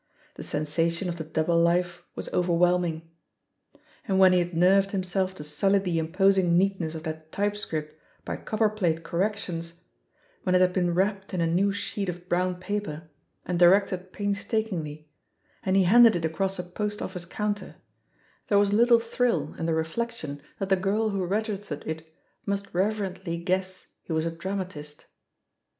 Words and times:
The 0.33 0.41
sensation 0.41 1.09
of 1.09 1.17
the 1.17 1.23
"double 1.23 1.59
life*' 1.59 2.01
was 2.15 2.27
over 2.29 2.51
whelming. 2.51 3.07
And 4.07 4.17
when 4.17 4.33
he 4.33 4.39
had 4.39 4.55
nerved 4.55 4.89
himself 4.93 5.35
to 5.35 5.43
sully 5.43 5.77
the 5.77 5.99
imposing 5.99 6.57
neatness 6.57 6.95
of 6.95 7.03
that 7.03 7.31
typescript 7.31 7.93
by 8.25 8.37
copper 8.37 8.67
plate 8.67 9.03
corrections, 9.03 9.81
when 10.41 10.55
it 10.55 10.61
had 10.61 10.73
been 10.73 10.95
wrapped 10.95 11.35
in 11.35 11.39
a 11.41 11.45
new 11.45 11.71
sheet 11.71 12.09
of 12.09 12.27
brown 12.27 12.55
paper, 12.55 13.11
and 13.45 13.59
directed 13.59 14.11
pains* 14.11 14.39
EHE 14.39 14.41
POSITION 14.49 14.57
OF 14.57 14.65
PEGGY 14.65 14.73
HARPER 14.73 15.07
99 15.65 15.65
takingly 15.65 15.65
and 15.67 15.75
he 15.77 15.83
handed 15.83 16.15
it 16.15 16.25
across 16.25 16.57
a 16.57 16.63
post 16.63 16.99
office 17.03 17.25
counter^ 17.27 17.75
there 18.47 18.57
was 18.57 18.71
a 18.71 18.75
little 18.75 18.99
thrill 18.99 19.53
in 19.59 19.67
the 19.67 19.75
reflection 19.75 20.41
that 20.57 20.69
the 20.69 20.75
girl 20.75 21.09
who 21.11 21.23
registered 21.23 21.85
it 21.85 22.11
must 22.43 22.73
reverently 22.73 23.37
guess 23.37 23.89
he 24.01 24.11
was 24.13 24.25
a 24.25 24.31
dramatist. 24.31 25.05